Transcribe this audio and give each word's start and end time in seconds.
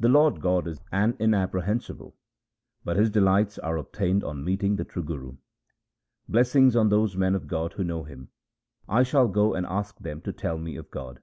The 0.00 0.08
Lord 0.08 0.40
God 0.40 0.66
is 0.66 0.78
inaccessible 0.90 0.98
and 1.00 1.20
inapprehensible; 1.20 2.16
but 2.84 2.96
His 2.96 3.08
delights 3.08 3.56
are 3.60 3.76
obtained 3.76 4.24
on 4.24 4.42
meeting 4.42 4.74
the 4.74 4.84
true 4.84 5.04
Guru. 5.04 5.36
Blessings 6.28 6.74
on 6.74 6.88
those 6.88 7.16
men 7.16 7.36
of 7.36 7.46
God 7.46 7.74
who 7.74 7.84
know 7.84 8.02
Him. 8.02 8.30
I 8.88 9.04
shall 9.04 9.28
go 9.28 9.54
and 9.54 9.64
ask 9.64 9.96
them 10.00 10.22
to 10.22 10.32
tell 10.32 10.58
me 10.58 10.74
of 10.74 10.90
God. 10.90 11.20